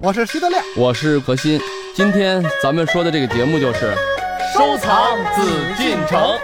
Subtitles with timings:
[0.00, 1.60] 我是徐德亮，我是何鑫。
[1.92, 3.92] 今天咱们说的这个节目就是
[4.54, 5.42] 收藏紫
[5.76, 6.38] 禁城。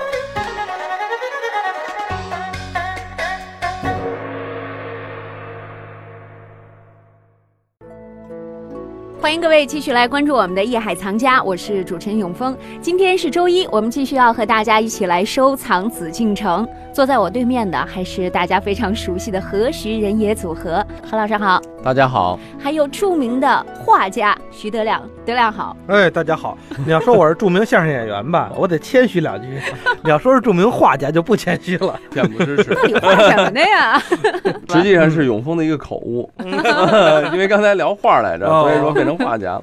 [9.21, 12.59] 欢迎各位继续来关注我们的《夜海藏家》，我是主持人永峰。
[12.81, 16.67] 今天是周一，我们继续要和大家一起来收藏紫禁城。
[16.99, 22.37] 坐在我对面的还是大家非常熟悉的何时人也组合，何老师好，大家好。
[22.59, 25.77] 还有著名的画家徐德亮，德亮好。
[25.87, 26.59] 哎，大家好。
[26.85, 29.47] 你要说我是著名相声演员吧， 我得谦虚两句；
[30.03, 32.77] 你要说是著名画家，就不谦虚了，恬不知耻。
[32.83, 33.97] 那你画什么的呀？
[34.75, 36.29] 实际上是永丰的一个口误，
[37.33, 39.63] 因为刚才聊画来着，所以说变成画家了。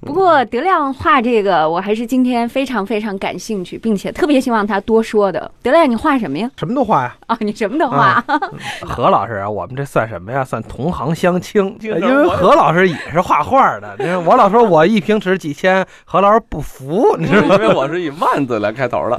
[0.00, 5.48] 不过德亮画这个，我还是今天非常非常感兴趣，并且特别希望他多说的。
[5.62, 6.50] 德亮，你画什么呀？
[6.56, 7.14] 什么都画呀。
[7.26, 8.22] 啊，你什么都画。
[8.82, 10.44] 何老师啊，我们这算什么呀？
[10.44, 13.96] 算同行相亲，因为何老师也是画画的。
[14.26, 17.54] 我老说我一平尺几千，何老师不服， 你知道吗？
[17.56, 19.16] 因为我是以万字来开头的。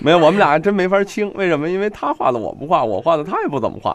[0.00, 1.32] 没有，我们俩还真没法清。
[1.34, 1.68] 为什么？
[1.68, 3.94] 因为他画的我不画，我画的他也不怎么画。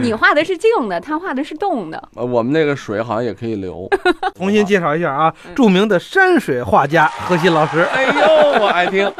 [0.00, 2.02] 你画的是静的，他画的是动的。
[2.14, 3.88] 我们那个水好像也可以流。
[4.36, 7.86] 重新介绍一下啊，著名的山水画家何鑫老师。
[7.92, 9.10] 哎呦，我爱听。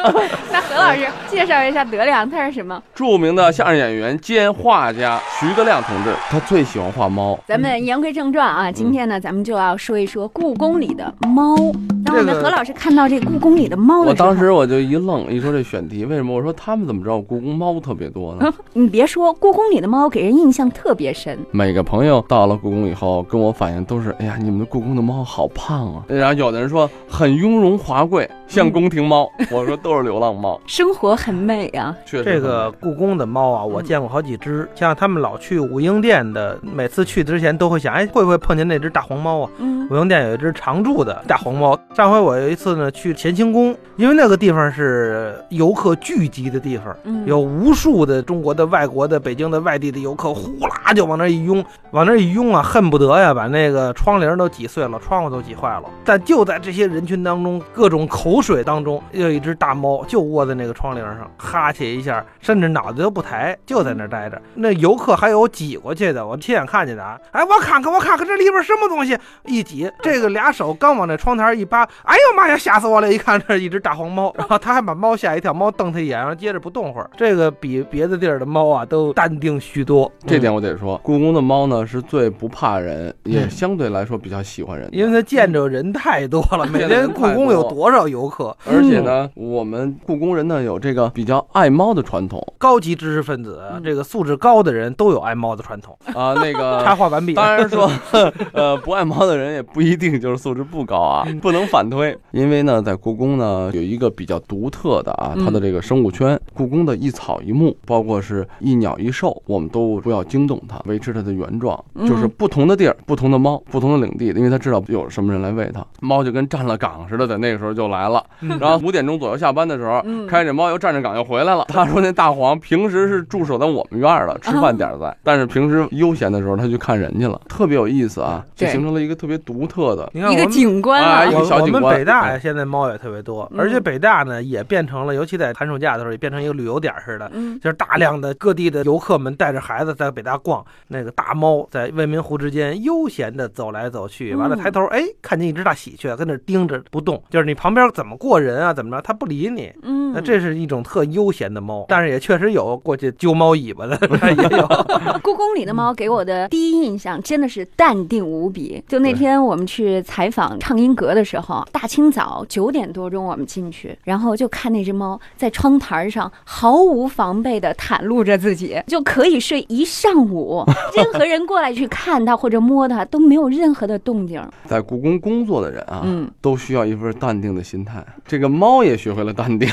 [0.50, 2.82] 那何老师介绍一下德亮，他是什么？
[2.94, 7.38] 著名的相声演员兼画家徐德亮同志，他最喜欢画猫。
[7.46, 11.56] 咱们言归正传啊，今天呢，咱们就要说一说故宫里的猫。
[12.04, 16.34] 当我们何老师看到这故宫里的猫的时候，我当时我就一愣，一说这选题为什么？
[16.34, 18.52] 我说他们怎么知道故宫猫特别多呢？
[18.72, 21.38] 你别说，故宫里的猫给人印象特别深。
[21.52, 26.04] 每个朋友到了故宫以后，跟我反映都是：哎呀，你们的故宫的猫好胖啊！
[26.08, 29.30] 然后有的人说很雍容华贵，像宫廷猫。
[29.50, 31.94] 我说都是流浪猫，生活很美啊。
[32.04, 34.68] 确实，这个故宫的猫啊，我见过好几只。
[34.74, 39.50] 像他们老去武英殿的，每次去之前都会想：哎，会不会碰见那只大黄猫啊？
[39.90, 41.78] 武英殿有一只常驻的大黄猫。
[41.94, 46.94] 上回我有一次呢去乾清宫，因为那个地方是游客聚集的地方，
[47.26, 55.84] 有无数的中国的、外国的、北京的、外地的游客，呼啦就往那一拥，往那一拥啊，恨不得呀把那个窗帘都挤碎了，窗户都挤坏了。
[56.04, 64.40] 但就在这些人群当中，各种口水当中，有一只大猫就窝在那个窗帘上，哈欠一下，甚至脑袋都不抬，就在那待着。
[64.54, 67.18] 那游客还有挤过去的，我亲眼看见的啊！
[67.32, 69.16] 哎，我看看，我看看这里边什么东西，
[69.46, 73.12] 一挤，这个俩手刚往那窗台一扒，哎呦妈呀，吓死我了！
[73.12, 77.10] 一看这是一只大黄猫，然后他还把猫吓一跳，猫瞪他一眼，然后接着不动会儿。
[77.16, 80.10] 这个比别的地儿的猫啊都淡定许多。
[80.26, 86.66] 这点我得说，故宫的猫呢是最不怕人，也相对来说比较喜欢人，因为它见着人太多了。
[86.68, 88.56] 每天故宫有多少游客？
[88.66, 96.34] 而且呢，我们故宫人呢有这个比较爱猫的传统，高级知识分子，这个素质高的人都有爱猫的传统啊。
[96.34, 97.34] 那个 插话完毕。
[97.34, 97.90] 当然说，
[98.52, 102.16] 呃，不爱猫的人也不一定就是素质不高啊，不能反推。
[102.32, 111.78] 因为呢，在故宫呢有一个比较独特的啊，它的这个生物圈，故宫的一草一木，包括是一鸟一兽，我们都不要惊动它，维持它的原状。
[112.06, 118.17] 就是不同的地儿，不同的猫，不同的领地，因为它知道有什么人来喂它，猫就跟站了岗似的，在那个时候就来了。
[118.60, 121.64] 然后五点钟左右下班的时候，开着猫又站着岗又回来了。
[121.68, 131.82] 他说那大黄平时是驻守在我们院儿的，吃饭点在，但是平时悠闲的时候他去看人去了，特别有意思啊，就形成了一个特别独特的一个景观啊，一个小景观。
[131.82, 137.30] 我们北大呀，现在猫也特别多，而且北大呢也变成了，尤其在寒暑假的时候，也变成一个旅游点似的，
[137.62, 149.72] 就是大量的各地的游客们带着孩子在北大逛，那个大猫在未名湖之间悠闲的走来走去，完了抬头哎，看见一只大喜鹊在那盯着不动，就是你旁边怎么过人啊，怎么着，它不理你。
[149.82, 153.98] 嗯，那这是一种特悠闲的猫，但是也确实有过去揪猫尾巴的，
[154.36, 154.68] 也有。
[155.22, 158.82] 故宫里的猫给我的第一印象真的是淡定无比。
[158.88, 170.64] 就那天我们去采访畅音阁的时候，大清早九点多钟我们进去，然后就看那只猫在窗台上毫无防备的袒露着自己，就可以睡一上午，
[170.96, 174.42] 任何人过来去看它或者摸它都没有任何的动静。
[174.66, 177.97] 在故宫工作的人啊，嗯，都需要一份淡定的心态。
[178.26, 179.68] 这个猫也学会了淡定，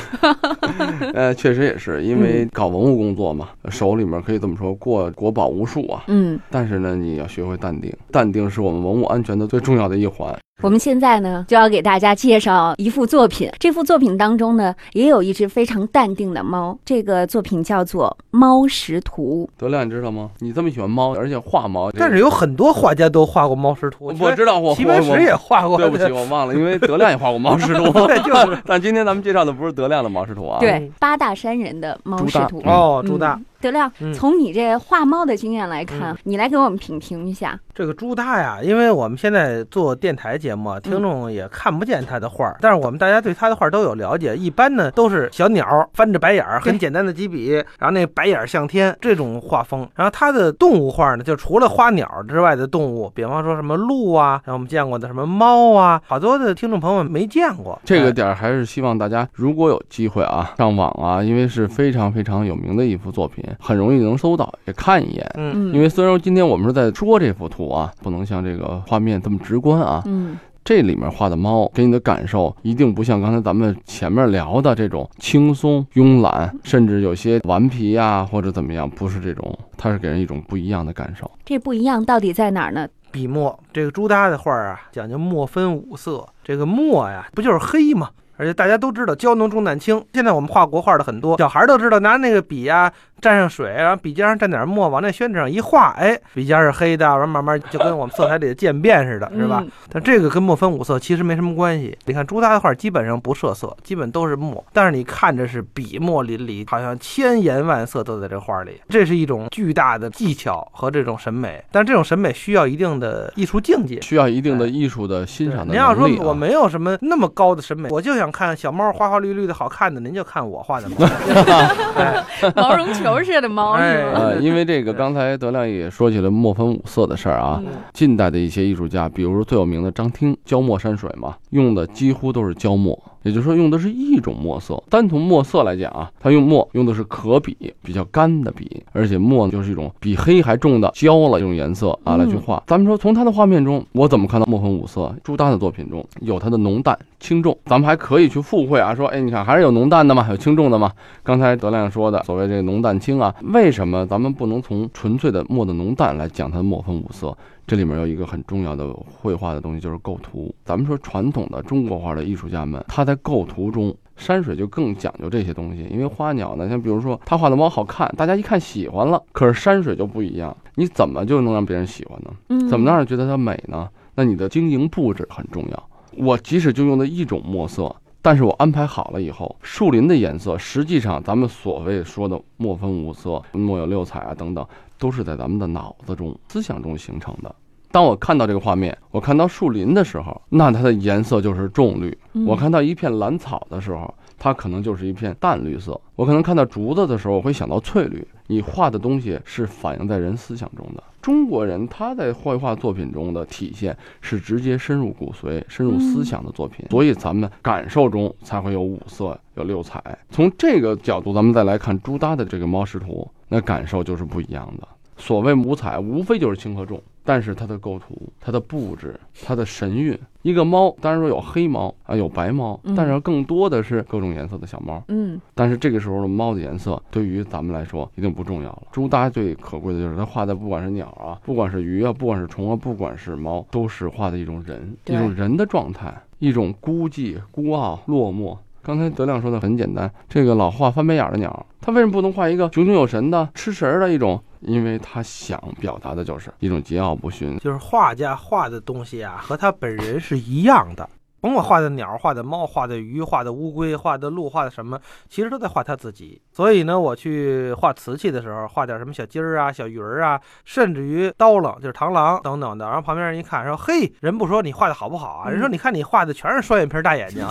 [1.14, 10.36] 呃，确实也是因为搞文物工作嘛，手里面可以这么说，过国宝无数啊，嗯，但是呢，你要学会淡定，淡定是我们文物安全的最重要的一环。
[10.62, 13.50] 我们现在呢，就要给大家介绍一幅作品。
[13.58, 16.76] 这幅作品当中呢，也有一只非常淡定的猫。
[16.82, 19.46] 这个作品叫做《猫识图》。
[19.60, 20.30] 德亮，你知道吗？
[20.38, 24.10] 你这么喜欢猫，而且画猫，但是有很多画家都画过猫识图。
[24.18, 25.76] 我知道，我齐白石也画过。
[25.76, 27.92] 对不起，我忘了，因为德亮也画过猫识图。
[28.08, 28.58] 对，就是。
[28.64, 30.58] 但今天咱们介绍的不是德亮的猫识图啊。
[30.58, 32.62] 对，八大山人的猫识图。
[32.64, 33.38] 哦，朱大。
[33.60, 38.58] 德亮，从你这画猫的经验来看，你来给我们品评一下这个朱大呀。
[38.62, 44.36] 因为我们现在做电台节目，听众也看不见他的画，但是我们大家对他的画都有了解。
[44.36, 49.88] 一般呢都是小鸟翻着白眼儿，很简单的几笔，然后那白眼向天这种画风。
[49.94, 57.80] 然后他的动物画呢，就除了花鸟之外的动物，比方说什么鹿啊，然后我们见过的什么猫啊，好多的听众朋友们没见过。
[57.84, 63.44] 这个点儿还是希望大家如果有机会啊，上网啊，因为是非常非常有名的一幅作品。
[63.58, 65.30] 很容易能搜到，也看一眼。
[65.36, 70.02] 嗯，因为虽然说今天我们是在说这幅图啊，不能像这个画面这么直观啊。
[70.06, 81.30] 嗯，这里面画的猫给你的感受一定不像刚才咱们前面聊的这种轻松慵懒，甚至有些顽皮呀或者怎么样，不是这种，它是给人一种不一样的感受。
[81.44, 82.88] 这不一样到底在哪儿呢？
[83.12, 88.10] 笔墨，这个朱耷的画啊，讲究墨分五色，这个墨呀，不就是黑吗？
[88.36, 92.92] 而且大家都知道胶浓重淡轻，现在我们画国画的很多小孩都知道，拿那个笔呀。
[93.20, 99.64] 蘸上水，然后笔尖上蘸点墨，往那宣纸上一画，哎，笔尖是黑的，然后慢慢就跟我们色彩里的渐变似的，是吧？
[99.90, 101.96] 但这个跟墨分五色其实没什么关系。
[102.04, 108.80] 你看朱大的画基本上不设色，基本都是墨，但是你看着是笔墨淋漓，好像千颜万色都在这画里。
[108.88, 115.72] 这是一种巨大的技巧和这种审美，但这种审美需要一定的艺术境界，需要一定的艺术的欣赏的能力。
[115.72, 120.96] 您要说我没有什么那么高的审美，我就想看小猫花花绿绿的好看的，您就看我画的猫，
[122.54, 123.18] 毛绒球。
[123.18, 124.10] 球似的猫是吗？
[124.14, 127.62] 呃， 因为这个，刚才德亮也说起了墨分五色的事儿啊。
[127.92, 134.80] 近代的一些艺术家，比如说最有名的张汀，焦墨山水嘛，用的几乎都是焦墨，也就是说用的是一种墨色。
[134.88, 142.62] 单从墨色来讲啊，它用墨用的是可笔，比较干的笔，而且墨就是一种比黑还重的焦了这种颜色啊来去画。
[142.68, 145.12] 咱们说从它的画面中，我怎么看到墨分五色？
[145.24, 146.96] 朱丹的作品中有它的浓淡。
[147.18, 150.92] 轻重，咱们还可以去附会啊，说，哎，你看还是有浓淡的嘛，有轻重的嘛。
[151.24, 157.36] 刚才德亮说的所谓这个浓淡轻啊，为什么咱们不能从纯粹的墨的浓淡来讲它的墨分五色？
[157.66, 160.54] 这里面有一个很重要的绘画的东西，就是构图。
[160.64, 165.84] 咱们说传统的中国画的艺术家们，他在构图中，山水就更讲究这些东西。
[165.90, 172.68] 因为花鸟呢，像比如说他画的猫好看，大家一看喜欢了，可是山水就不一样，你怎么就能让别人喜欢呢？
[172.68, 173.88] 怎么能让人觉得它美呢？
[174.14, 175.88] 那你的经营布置很重要。
[176.12, 184.64] 我即使就用的一种墨色，但是我安排好了以后，树林的颜色，实际上咱们所谓说的墨分五色、墨有六彩啊等等，
[184.98, 187.54] 都是在咱们的脑子中、思想中形成的。
[187.90, 192.10] 当我看到这个画面，我看到树林的时候，那它的颜色就是重绿；
[192.46, 198.26] 我看到一片蓝草的时候，它可能就是一片淡绿色；我可能看到竹子的时候，我会想到翠绿。
[198.48, 201.02] 你画的东西是反映在人思想中的。
[201.20, 210.00] 中国人他在绘画作品中的体现是直接深入骨髓、深入思想的作品，所以咱们感受中才会有五色、有六彩。
[210.30, 214.86] 从这个角度，咱们再来看朱耷的这个猫识图，那感受就是不一样的。
[215.16, 217.02] 所谓五彩，无非就是轻和重。
[217.26, 225.02] 但是它的构图、它的布置、它的神韵，一个猫当然说有黑猫啊，有白猫，但是更多的是各种颜色的小猫。
[225.08, 228.84] 嗯，但是这个时候的猫的颜色对于咱们来说一定不重要了。
[228.92, 238.56] 朱耷最可贵的就是他画的，不管是鸟啊，不管是鱼啊，不管是虫啊，不管是猫，都是画的一种人，一种人的状态，一种孤寂、孤傲、落寞。
[238.86, 244.40] 刚才德亮说的很简单，这个老画翻白眼的鸟，它为什么不能画一个炯炯有神的、吃食的一种？
[244.60, 251.08] 因为他想表达的就是一种桀骜不驯，就是画家画的东西啊，和他本人是一样的。
[251.46, 254.98] 甭管画的鸟、画的猫、画的鱼、画的乌龟、画的鹿、画的什么，
[255.28, 256.42] 其实都在画他自己。
[256.52, 262.84] 所以呢，我去画瓷器的时候，画点什么小鸡儿啊、小鱼儿啊，甚至于刀郎，就是螳螂等等的。
[262.86, 265.48] 然后旁边人一看，说：“嘿，人不说你画的好不好啊？
[265.48, 267.46] 人说你看你画的全是双眼皮大眼睛，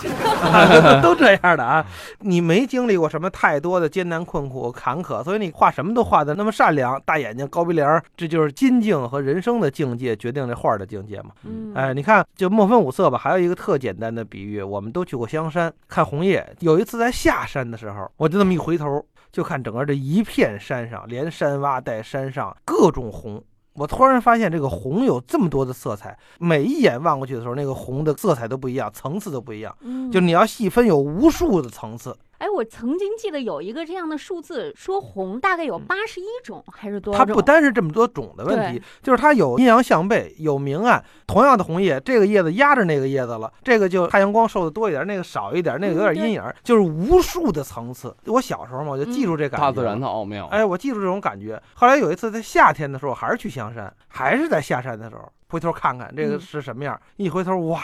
[1.00, 1.86] 都这样的啊。
[2.20, 11.30] 你没经历过什么太多的艰难困苦坎坷，所以你画什么都画的那么善良，大眼睛、高鼻梁，这就是金境和人生的境界决定这画的境界嘛。
[11.74, 16.44] 哎，你看，就墨分五色吧，还有一个特简单的比喻，我们都去过香山看红叶。
[16.58, 19.00] 有一次在下山的时候，我就这么一回头，
[19.30, 23.40] 就看整个这一片山上，连山洼带山上各种红。
[23.74, 29.72] 我突然发现这个红有这么多的色彩，每一眼望过去的时候，那个红的色彩都不一样，层次都不一样。
[30.10, 32.16] 就你要细分，有无数的层次。
[32.38, 37.24] 哎，我曾经记得有一个这样的数字，说红大概有八十一种还是多少？
[37.24, 41.02] 它不单是这么多种的问题，就是它有阴阳相背，有明暗。
[41.26, 48.14] 同样的红叶，这个叶子压着那个叶子了，这个就太阳光受的多一点，那个少一点，那个有点阴影，就是无数的层次。
[48.26, 49.66] 我小时候嘛，我就记住这感觉。
[49.66, 50.46] 大自然的奥妙。
[50.46, 51.60] 哎，我记住这种感觉。
[51.74, 57.80] 后来有一次在夏天的时候，还是去香山，还是在下山的时候，回头看看这个是什么样，一回头哇。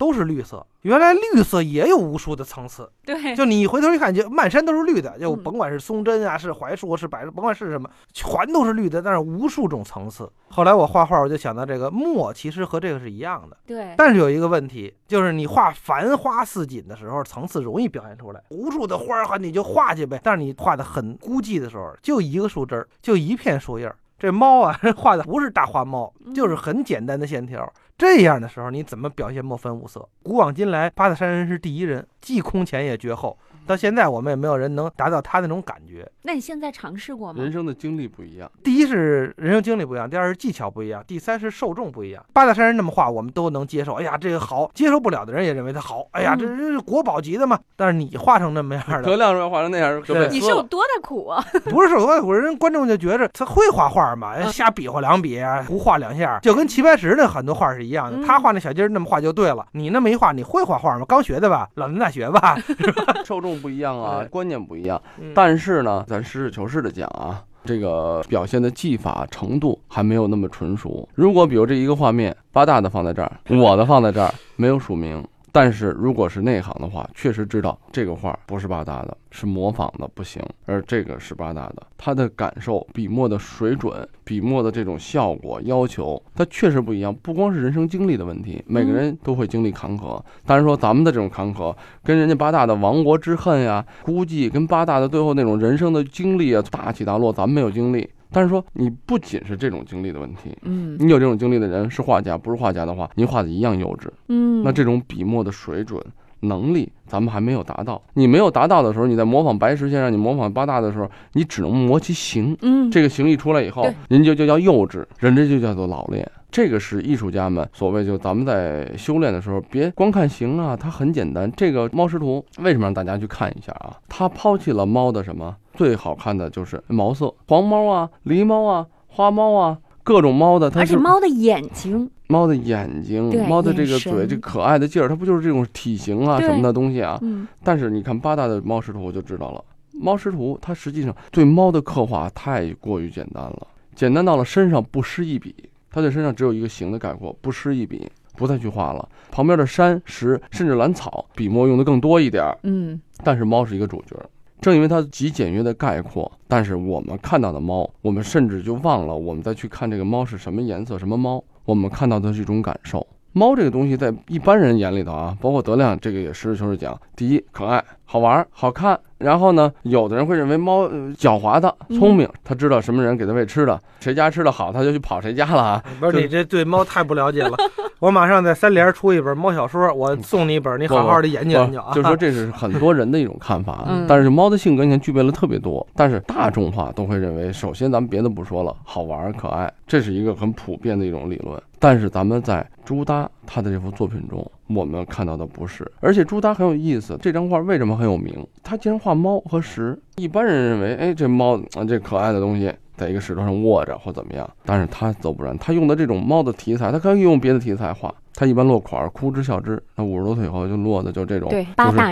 [0.00, 2.90] 都是绿色，原来绿色也有无数的层次。
[3.04, 10.32] 对，就你回头一看，就满山都是绿的，就甭管是松针啊，是槐树，是柏树，甭管是什么，全都是绿的，但是无数种层次。
[10.48, 13.54] 后来我画画，我就想到这个墨，其实和这个是一样的。
[13.66, 20.18] 对，但是有一个问题，就是你画繁花似锦的时候，层次容易表现出来，无数的花儿，你就画去呗。
[20.24, 23.92] 但是你画的很孤寂的时候，就一个树枝儿，就一片树叶。
[24.20, 27.66] 这猫啊， 画的不是大花猫，就是很简单的线条。
[27.96, 30.06] 这样的时候，你怎么表现墨分五色？
[30.22, 33.38] 古往今来，八大山人是第一人，既空前也绝后。
[33.70, 36.04] 到现在，我们也没有人能达到他那种感觉。
[36.22, 37.40] 那你现在尝试过吗？
[37.40, 42.24] 人生的经历不一样，第一是人生经历不一样，第二是技巧不一样，第三是受众不一样。
[42.32, 43.94] 八大山人那么画，我们都能接受。
[43.94, 46.04] 哎呀，这个好，接受不了的人也认为他好。
[46.10, 47.56] 哎呀，这这是国宝级的嘛？
[47.76, 51.40] 但是你画成那么样的，德亮说画成那样，你受多大苦啊？
[51.70, 58.26] 不是受多大苦，人观众就觉着他会画画嘛，瞎比划两笔，胡画两下，就跟齐白石那很多画是一样的。
[58.26, 61.04] 他画那小鸡儿那么画就对了，你那么一画，你会画画吗？
[61.08, 62.56] 刚学的吧，老年大学吧，
[63.24, 64.24] 受众不一样啊。
[64.30, 65.00] 观念不一样，
[65.34, 71.08] 但是呢，咱实事求是的讲啊，这个表现的技法程度还没有那么纯熟。
[71.14, 75.22] 如果比如这一个画面，八大的放在这儿，我的放在这儿，没有署名。
[75.52, 81.86] 但是如果是内行的话，确实知道这个画不是八大的，是模仿的不行，而这个是八大的。
[81.98, 87.14] 他的感受、笔墨的水准、笔墨的这种效果要求，它确实不一样。
[87.22, 90.20] 不光是人生经历的问题，每个人都会经历坎坷。
[90.46, 98.08] 但是说咱们的这种坎坷，跟人家八大的亡国之恨呀，估计跟八大的最后那种人生的经历啊，大起大落，咱们没有经历。
[98.32, 106.00] 但是说你不仅是这种经历的问题，嗯，你有这种经历的人是画家，不是画家的话，您画的一样幼稚，嗯，那这种笔墨的水准
[106.40, 108.00] 能力，咱们还没有达到。
[108.14, 116.26] 你没有达到的时候，你在模仿白石先生，你模仿八大的时候，你只能模其形，嗯，这个形一出来以后，您就就叫幼稚，人这就叫做老练。
[116.50, 121.50] 这个是艺术家们所谓，就咱们在修炼的时候，别光看形啊，它很简单。
[121.56, 123.96] 这个猫师徒为什么让大家去看一下啊？
[124.08, 125.56] 他抛弃了猫的什么？
[125.74, 130.68] 最好看的就是毛色，黄猫啊，狸猫啊，花猫啊，各种猫的。
[130.68, 137.18] 它是猫的眼睛，猫的眼睛，猫的这个嘴，这可爱的劲儿，它不就是这种体型啊什么的东西啊？
[137.22, 137.46] 嗯。
[137.62, 145.54] 但是你看八大的猫师徒，我就知道了，猫师徒它实际上对猫的刻画太过于简单了，简单到了身上不施一笔。
[145.90, 149.08] 他对身上只有一个形的概括，不施一笔，不再去画了。
[149.30, 152.44] 旁边的山石，甚至兰草，笔墨用的更多一点。
[152.62, 154.16] 嗯，但是猫是一个主角，
[154.60, 163.06] 正因为它极简约的概括，但是我们看到的猫，我们甚至就忘了我们再去看这个猫是什么颜色、什么猫，我们看到的是一种感受。
[163.32, 168.98] 猫这个东西在一般人眼里头啊，包括德亮这个也实事求是讲，第一可爱、好玩、好看。
[169.18, 175.84] 然后呢，有的人会认为猫狡猾的、聪明，他知道什么人给他喂吃的，谁家吃的好，他就去跑谁家了啊！
[176.00, 177.54] 不是你这对猫太不了解了。
[178.00, 181.92] 我马上在三联出一本猫小说，我送你一本，你好好的研究研究啊。
[181.92, 191.62] 就说这是很多人的一种看法，但是猫的性格你看具备了特别多，但是大众化都会认为，首先咱们别的不说了，好玩可爱，这是一个很普遍的一种理论。
[191.80, 194.48] 但是咱们在朱耷他的这幅作品中。
[194.72, 197.18] 我们看到的不是，而且朱耷很有意思。
[197.20, 198.46] 这张画为什么很有名？
[198.62, 200.00] 他竟然画猫和石。
[200.14, 204.48] 一般人认为，哎，这猫啊，这可爱的东西，在一个石头上卧着或怎么样。
[204.64, 208.14] 但是他则不然，他用的这种猫的题材，他可以用别的题材画。
[208.32, 209.82] 他一般落款哭之笑之。
[209.96, 211.56] 那五十多岁以后就落的就这种，就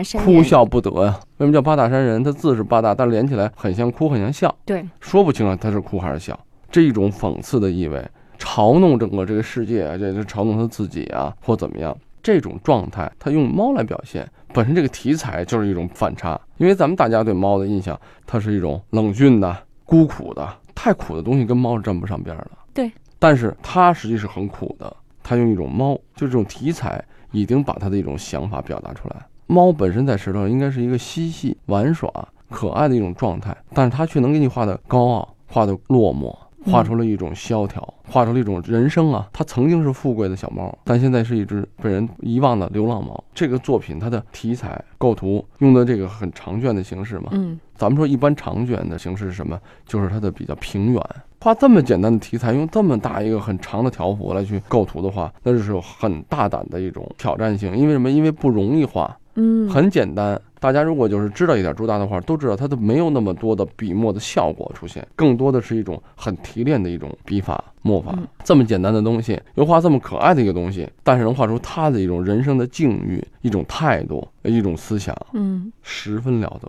[0.02, 1.16] 是哭笑不得呀。
[1.36, 2.24] 为什么叫八大山人？
[2.24, 4.52] 他字是八大，但连起来很像哭，很像笑。
[4.64, 6.36] 对，说不清啊他是哭还是笑。
[6.70, 8.04] 这一种讽刺的意味，
[8.38, 11.96] 嘲弄整个这个世界啊，这这嘲弄他自己啊，或怎么样。
[12.20, 16.38] 这种状态，他用猫来表现，本身这个题材就是一种反差。
[16.58, 22.50] 因为咱们大家对猫的印象，它是一种冷峻的、孤苦的，太苦的东西跟猫是沾不上边的。
[22.74, 24.94] 对，但是它实际是很苦的。
[25.22, 29.16] 它用一种猫，就这种题材，已经把它的一种想法表达出来。
[29.46, 32.12] 猫本身在石头上应该是一个嬉戏玩耍、
[32.50, 36.36] 可爱的一种状态，但是它却能给你画的高傲，画的落寞。
[36.70, 39.28] 画出了一种萧条，画出了一种人生啊！
[39.32, 43.22] 它曾经是富贵的小猫，但现在是一只被人遗忘的流浪猫。
[43.34, 49.58] 这个作品它的题材构图用的这个很长卷的形式嘛，嗯，咱们说一般长卷的形式是什么？
[49.86, 51.02] 就是它的比较平远。
[51.40, 57.76] 画这么简单的题材，用这么大一个很长的条幅来去构图的话，那就是有很大胆的一种挑战性。
[57.76, 58.10] 因为什么？
[58.10, 59.16] 因为不容易画。
[59.40, 68.18] 嗯，很简单，大家如果就是知道一点朱耷的话，都知道它都没有那么多的笔墨的效果出现，更多的是一种很提炼的一种笔法墨法。
[68.42, 76.68] 这么简单的东西，又画这么可爱的一个东西，但是能画出他的一种人生的境遇、一种态度、一种思想，嗯，十分了得。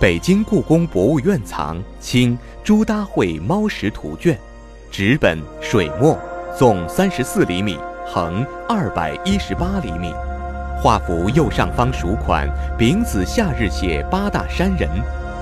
[0.00, 4.34] 北京故宫博物院藏《清朱耷绘猫石图卷》，
[4.90, 6.18] 纸本水墨，
[6.56, 10.14] 纵三十四厘米，横二百一十八厘米。
[10.80, 14.88] 画幅右上方署款“丙子夏日写八大山人”，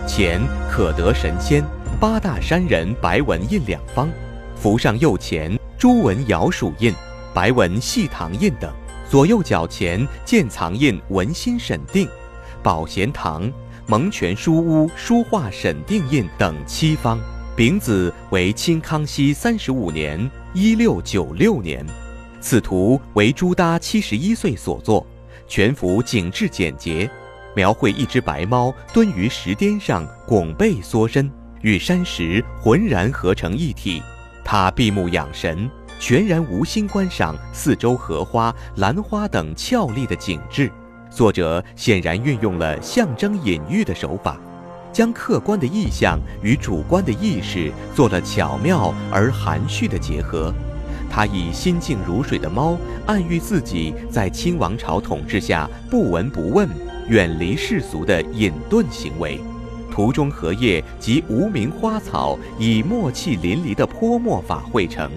[0.09, 0.40] 前
[0.73, 1.62] “可得神仙
[2.00, 4.09] ”“八大山人”白文印两方。
[4.57, 6.95] 幅上右前朱文尧署印，
[7.35, 8.73] 白文细堂印等。
[9.07, 12.09] 左右脚前见藏印文心审定，
[12.62, 13.52] 宝贤堂。
[13.87, 17.19] 蒙泉书屋书画审定印等七方，
[17.54, 21.85] 丙子为清康熙三十五年（一六九六年）。
[22.40, 25.06] 此图为朱耷七十一岁所作，
[25.47, 27.09] 全幅景致简洁，
[27.54, 31.30] 描绘一只白猫蹲于石巅上，拱背缩身，
[31.61, 34.02] 与山石浑然合成一体。
[34.42, 40.73] 他闭目养神，全然无心观赏四周荷花、兰花等俏丽的景致。
[41.11, 44.40] 作者显然运用了象征隐喻的手法，
[44.92, 50.52] 将客观的意象与主观的意识做了巧妙而含蓄的结合。
[51.11, 56.68] 他以心静如水的猫，暗喻自己在清王朝统治下不闻不问、
[57.08, 59.38] 远离世俗的隐遁行为。
[59.90, 65.11] 图中荷叶及无名花草以墨气淋漓的泼墨法绘成。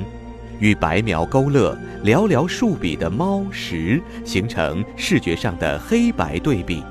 [0.60, 6.84] 与白描勾勒、寥寥数笔的猫石形成视觉上的黑白对比，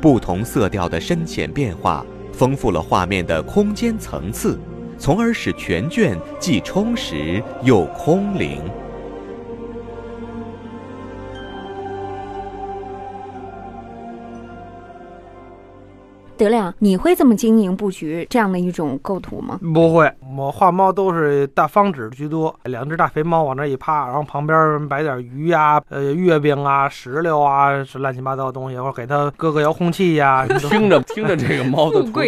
[0.00, 2.04] 不同色调的深浅变化，
[2.38, 4.56] 丰富了画面的空间层次，
[4.96, 8.62] 从而使全卷既充实又空灵。
[16.38, 19.58] 德亮，你会这么经营布局这样的一种构图吗？
[19.74, 30.46] 不会，我画猫都是大方纸居多，两只大肥猫往那一趴，然后旁边摆点鱼呀、呃月饼啊、石榴啊，是乱七八糟的东西，或者给它搁个遥控器呀。
[30.46, 32.22] 听 着听着，这个猫的图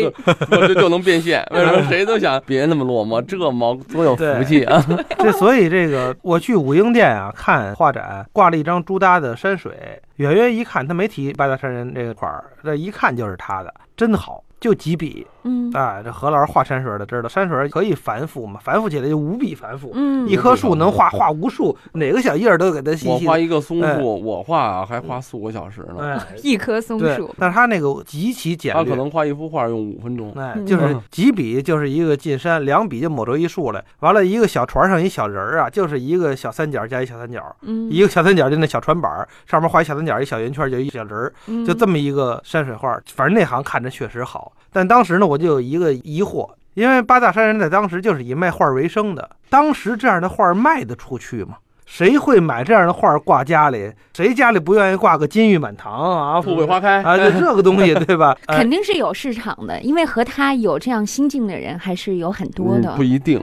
[0.67, 1.47] 就就能变现。
[1.55, 3.21] 为什么谁都想别那么落寞？
[3.23, 4.85] 这猫多有福气啊！
[5.19, 9.73] 这所以这个我去武英殿啊看画展，挂了一张朱耷的山水，
[10.21, 13.75] 远远一看他没提八大山人这块儿，这一看就是他的。
[13.97, 23.09] 真好，就几笔，嗯，哎，这何老师画山水的知道，山水可以繁复嘛，繁复起来就无比繁复，嗯，一棵树能画画无数，哪个小叶儿都给它细细。
[23.09, 27.35] 我画一个松树，我画还花四五个小时呢， 一棵松树。
[27.39, 41.33] 但是他那个极其简略，他可能画一幅画用五分钟，哎，就是几笔就是一个进山，两笔就抹出一树来，完了一个小船上一小人儿啊，就是一个小三角加一小三角，嗯，一个小三角就那小船板上面画一小三角，一小圆圈就一小人儿，
[41.67, 43.91] 就这么一个山水画，反正那行看着。
[43.91, 51.57] 确实好，但当时呢，我就有一个疑惑，因为八大山人在当时就是以卖画为生的，当时这样的画卖得出去吗？
[51.87, 53.91] 谁会买这样的画挂家里？
[54.15, 57.17] 谁家里不愿意挂个金玉满堂啊，富贵花开啊？
[57.17, 58.39] 这个东西 对吧？
[58.47, 62.95] 肯定是有市场的，因为和他有这样心境的人还是有很多的。
[62.95, 63.43] 不一定。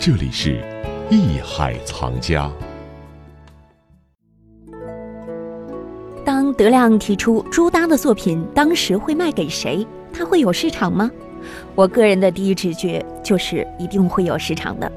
[0.00, 0.60] 这里是
[1.10, 2.50] 艺海藏家。
[6.24, 11.10] 当德亮提出朱耷的作品当时会卖给谁，他会有市场吗？
[11.74, 14.90] 我个人的第一直觉就是一定会有市场的。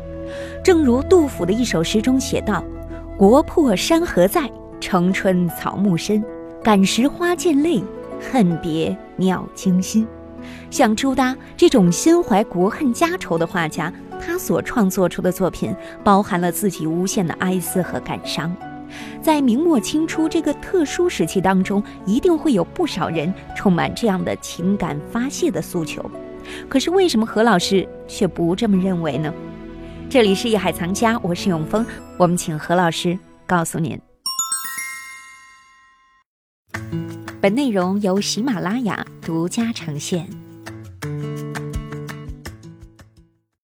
[0.64, 2.64] 正如杜甫的一首诗中写道
[3.18, 6.24] ：“国破山河在，城春草木深。
[6.64, 7.84] 感时花溅泪，
[8.32, 10.08] 恨别鸟惊心。”
[10.72, 18.56] 像朱耷这种心怀国恨家仇的画家，他所创作出的作品包含了自己无限的哀思和感伤。
[19.22, 26.10] 在明末清初这个特殊时期当中，一定会有不少人充满这样的情感发泄的诉求。
[26.68, 29.34] 可是为什么何老师却不这么认为呢？
[30.10, 31.86] 这里是艺海藏家，我是永峰，
[32.18, 34.00] 我们请何老师告诉您。
[37.40, 40.41] 本内容由喜马拉雅独家呈现。